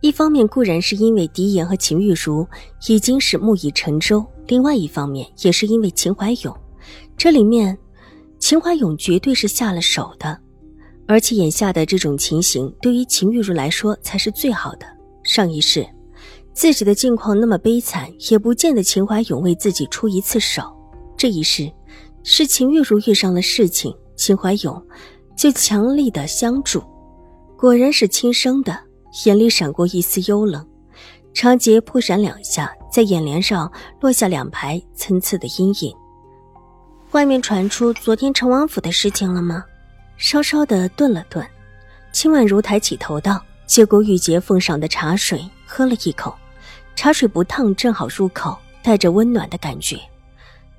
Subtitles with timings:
[0.00, 2.46] 一方面固然是因为狄言和秦玉茹
[2.86, 6.56] 已经是木已成舟，另外一方面也是因为秦怀勇。
[7.16, 7.76] 这里面，
[8.38, 10.38] 秦怀勇绝对是下了手的，
[11.08, 14.86] 而且眼下的这种情形对于秦玉茹来说才是最好的。
[15.24, 15.84] 上一世，
[16.54, 20.62] 自己的境况那么悲惨，也不见得秦怀勇为自己出一次手。
[21.16, 21.68] 这一世，
[22.22, 24.80] 是秦玉茹遇上了事情，秦怀勇
[25.36, 26.80] 就强力的相助，
[27.58, 28.87] 果然是亲生的。
[29.24, 30.66] 眼里闪过一丝幽冷，
[31.34, 35.94] 长睫扑闪两下，在眼帘上落下两排参差的阴影。
[37.12, 39.64] 外面传出昨天成王府的事情了吗？
[40.18, 41.46] 稍稍的顿了顿，
[42.12, 46.34] 秦婉如抬起头道：“接过玉洁奉上的茶水，喝了一口，
[46.94, 49.98] 茶水不烫，正好入口，带着温暖的感觉，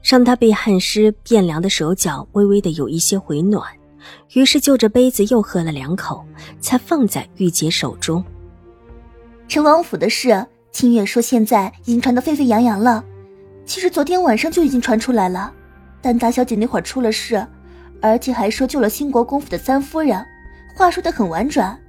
[0.04, 3.64] 让他被汗湿变凉的手脚微微的有一些回暖。”
[4.34, 6.26] 于是就着杯子又喝了两口，
[6.60, 8.24] 才放在玉洁手中。
[9.48, 13.04] 陈王府的事，清月说现在已经传得沸沸扬扬了。
[13.66, 15.52] 其实昨天晚上就已经传出来了，
[16.02, 17.46] 但大小姐那会儿出了事，
[18.02, 20.26] 而且还说救了兴国公府的三夫人，
[20.76, 21.80] 话说的很婉转。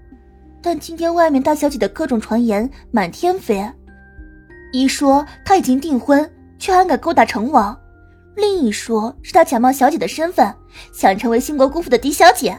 [0.62, 3.66] 但今天外面大小姐的各种传言满天飞，
[4.72, 7.74] 一说她已经订婚，却还敢勾搭成王。
[8.36, 10.54] 另一说是他假冒小姐的身份，
[10.92, 12.58] 想成为兴国公府的嫡小姐。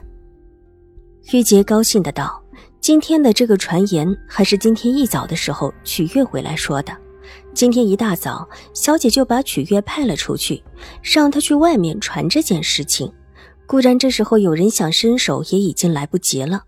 [1.31, 2.43] 玉洁高兴的道
[2.81, 6.95] ：“今天的这个传言，还是今天一早的时候曲月回来说的。
[7.53, 10.63] 今天一大早，小姐就把曲月派了出去，
[11.01, 13.11] 让他去外面传这件事情。
[13.65, 16.63] 固然这时候有人想伸手，也已经来不及了。”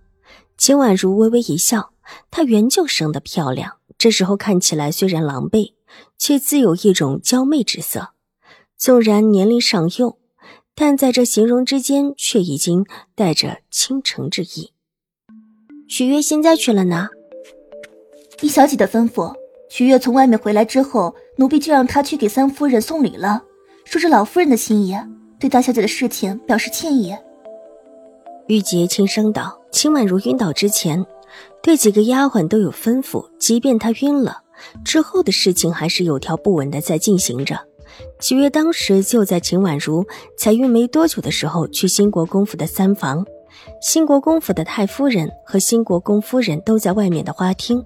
[0.58, 1.92] 秦婉如微微一笑，
[2.32, 5.74] 她原就生得漂亮，这时候看起来虽然狼狈，
[6.18, 8.13] 却自有一种娇媚之色。
[8.78, 10.18] 纵然年龄尚幼，
[10.76, 12.86] 但在这形容之间却已经
[13.16, 14.72] 带着倾城之意。
[15.88, 17.10] 许月现在去了哪？
[18.42, 19.34] 依小姐的吩咐，
[19.70, 23.44] 许月从外面回来之后，奴婢就让她去给三夫人送礼了，
[23.86, 24.98] 说是老夫人的心意，
[25.40, 27.16] 对大小姐的事情表示歉意。
[28.48, 31.06] 玉洁轻声道：“秦婉如晕倒之前，
[31.62, 34.42] 对几个丫鬟都有吩咐，即便她晕了
[34.84, 37.68] 之后的事情，还是有条不紊的在进行着。”
[38.20, 40.06] 许月当时就在秦婉如
[40.38, 43.26] 才孕没多久的时候去兴国公府的三房，
[43.82, 47.84] 兴国公府的太夫人和兴国公夫人都在外面的花厅，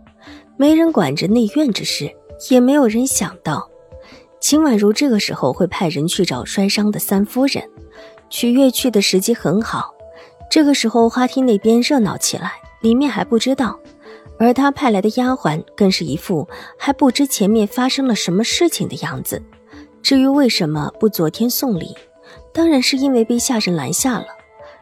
[0.58, 2.12] 没人管着内院之事，
[2.50, 3.70] 也没有人想到
[4.40, 7.64] 秦婉如这个时候会派人去找摔伤的三夫人。
[8.30, 9.94] 曲月去的时机很好，
[10.52, 13.80] 这个时候花厅那边热闹起来，里面还不知道，
[14.38, 16.48] 而他派来的丫鬟更是一副
[16.78, 19.42] 还不知前面发生了什么事情的样子。
[20.08, 21.94] 至于为什么不昨天送礼，
[22.54, 24.28] 当然是因为被下人拦下了，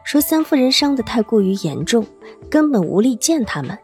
[0.04, 2.06] 说三夫人伤得太过于严重，
[2.48, 3.76] 根本无力见他们。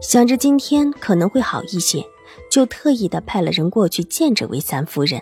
[0.00, 2.02] 想着今天可能会好一些，
[2.50, 5.20] 就特意的派了人过去见这位三夫人。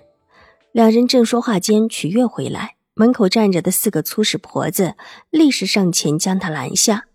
[0.71, 4.95] 两人正说话间，曲月回来，门口站着的四个粗使婆子
[5.31, 7.07] 立时上前将她拦下。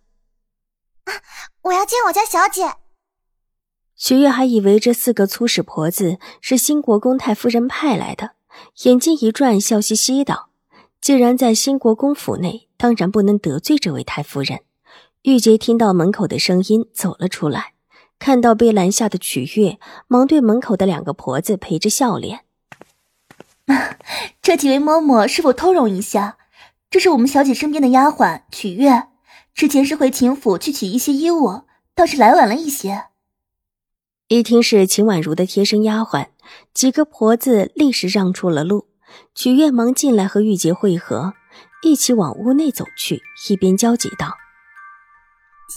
[1.06, 1.14] 啊，
[1.62, 2.74] 我要见我家小姐。
[3.96, 8.32] 曲月还以为这四个粗使婆子是新国公太夫人派来的。
[8.84, 10.50] 眼睛一转，笑嘻嘻道
[11.02, 14.60] ：“既然在新国公府内，当然不能得罪这位太夫人。”
[15.24, 17.74] 玉洁听到门口的声音，走了出来，
[18.18, 19.78] 看到被拦下的曲月，
[20.08, 22.42] 忙对门口的两个婆子陪着笑脸
[24.42, 26.38] ：“这几位嬷嬷是否通融一下？
[26.90, 29.10] 这是我们小姐身边的丫鬟曲月，
[29.54, 33.08] 之前是回秦府去取一些衣物，倒是来晚了一些。”
[34.30, 36.28] 一听是秦婉如的贴身丫鬟。
[36.74, 38.88] 几个婆子立时让出了路，
[39.36, 41.34] 曲月忙进来和玉洁会合，
[41.84, 44.38] 一起往屋内走去，一边焦急道：“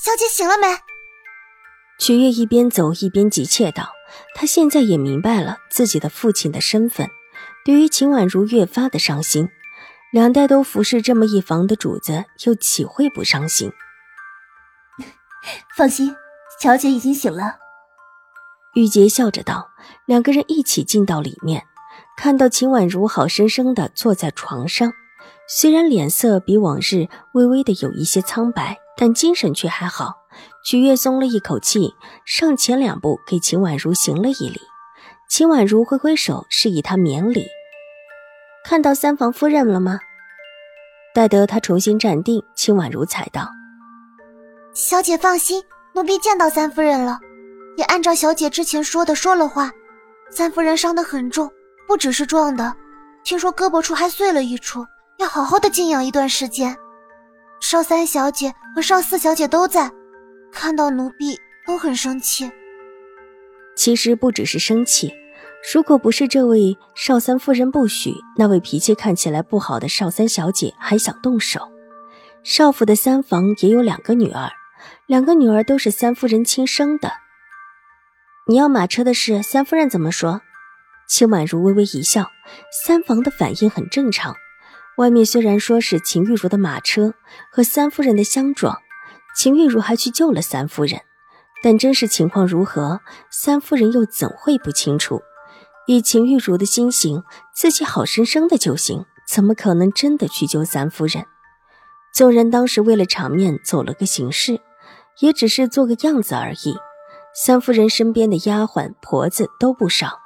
[0.05, 0.67] 小姐醒了没？”
[1.99, 3.93] 曲月一边走一边急切道
[4.35, 7.09] ：“她现在也明白了自己的父亲的身份，
[7.65, 9.49] 对于秦婉如越发的伤心。
[10.13, 13.73] 两代都服侍这么一房的主子，又岂会不伤心？”
[15.77, 16.15] 放心，
[16.61, 17.62] 小姐已经醒了。
[18.75, 19.69] 玉洁笑着道。
[20.07, 21.65] 两个人一起进到里面，
[22.17, 24.93] 看到秦婉如好生生的坐在床上，
[25.49, 30.15] 虽然脸色比往日微微的有一些苍白，但精神却还好。
[30.65, 34.61] 曲月松了一口气，上前两步给秦婉如行了一礼。
[35.29, 37.47] 秦婉如挥挥手，示意他免礼。
[38.65, 39.99] 看到三房夫人了吗？
[41.15, 43.49] 待得他重新站定，秦婉如才道
[44.73, 45.63] ：“小姐放心，
[45.95, 47.19] 奴婢见到三夫人了，
[47.77, 49.71] 也按照小姐之前说的说了话。
[50.31, 51.51] 三夫人伤得很重，
[51.87, 52.75] 不只是撞的，
[53.25, 54.85] 听说胳膊处还碎了一处，
[55.19, 56.77] 要好好的静养一段时间。
[57.61, 59.91] 少三小姐和少四小姐都在，
[60.51, 62.51] 看到奴婢都很生气。
[63.77, 65.13] 其实不只是生气。”
[65.73, 71.61] 如果不是这位少三夫人不许，那位脾气看起来不好的少三小姐还想动手。
[72.43, 74.51] 少府的三房也有两个女儿，
[75.07, 77.13] 两个女儿都是三夫人亲生的。
[78.44, 80.41] 你要马车的事，三夫人怎么说？
[81.09, 82.33] 秦婉如微微一笑，
[82.85, 84.35] 三房的反应很正常。
[84.97, 87.15] 外面虽然说是秦玉茹的马车
[87.53, 88.81] 和三夫人的相撞，
[89.37, 91.03] 秦玉茹还去救了三夫人，
[91.62, 93.00] 但真实情况如何，
[93.31, 95.23] 三夫人又怎会不清楚？
[95.87, 97.23] 以秦玉茹的心性，
[97.55, 101.27] 自己好生生的就行，怎么可能真的去救三夫人？
[102.12, 104.61] 纵然当时为了场面走了个形式，
[105.21, 106.75] 也只是做个样子而已。
[107.34, 110.20] 三夫人身边的丫鬟婆子都不少，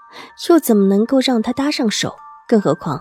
[0.49, 2.17] 又怎么能够让她搭上手？
[2.49, 3.00] 更何况，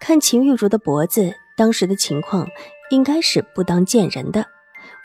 [0.00, 2.48] 看秦玉茹的脖子，当时的情况
[2.90, 4.46] 应该是不当见人的，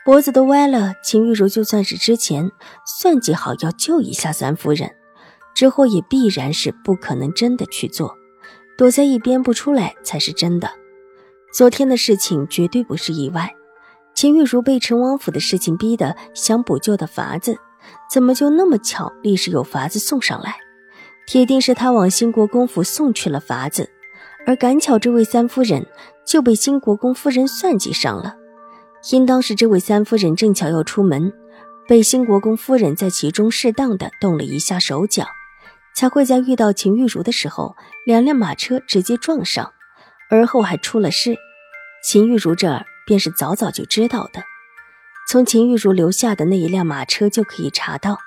[0.04, 0.94] 脖子都歪了。
[1.02, 2.50] 秦玉茹就算是之前
[2.84, 4.96] 算计好要救一下三夫人。
[5.52, 8.14] 之后也必然是不可能真的去做，
[8.78, 10.70] 躲在一边不出来才是真的。
[11.52, 13.52] 昨天的事情绝对不是意外，
[14.14, 17.58] 秦玉茹被陈王府的事情逼得想补救的法子，
[18.10, 20.56] 怎么就那么巧，立时有法子送上来？
[21.26, 23.90] 铁定是他往兴国公府送去了法子，
[24.46, 25.86] 而赶巧这位三夫人
[26.26, 28.36] 就被兴国公夫人算计上了，
[29.12, 31.32] 应当是这位三夫人正巧要出门，
[31.86, 35.26] 被兴国公夫人在其中适当的动了一下手脚。
[35.92, 39.72] 才会在遇到秦玉茹的时候，两辆马车直接撞上，
[40.30, 41.36] 而后还出了事。
[42.02, 44.42] 秦玉茹这儿便是早早就知道的，
[45.30, 48.18] 从秦玉茹留下的那一辆马车就可以查到。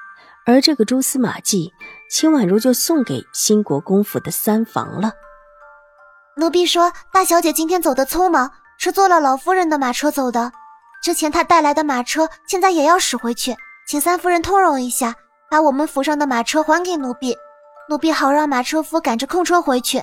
[0.45, 1.73] 而这个蛛丝马迹，
[2.09, 5.11] 秦婉如就送给新国公府的三房了。
[6.37, 10.49] 奴婢说，大小姐今天走的匆忙，是坐了老夫人的马车走的。
[11.03, 13.53] 之前她带来的马车，现在也要驶回去，
[13.85, 15.13] 请三夫人通融一下，
[15.51, 17.35] 把我们府上的马车还给奴婢。
[17.89, 20.01] 奴婢好让马车夫赶着空车回去，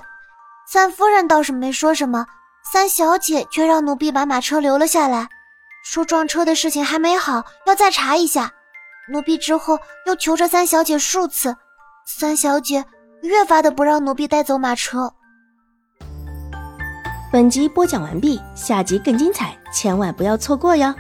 [0.71, 2.27] 三夫人倒是没说什么，
[2.71, 5.27] 三小姐却让奴婢把马车留了下来，
[5.83, 8.53] 说撞车的事情还没好，要再查一下。
[9.09, 11.57] 奴婢之后又求着三小姐数次，
[12.07, 12.85] 三小姐
[13.23, 15.13] 越发的不让奴婢带走马车。
[17.33, 20.95] 本集播讲完毕，下集更精彩，千万不要错过哟。